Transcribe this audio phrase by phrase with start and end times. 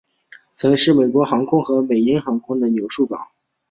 [0.55, 3.27] 曾是美国航空和美鹰航空的枢杻港。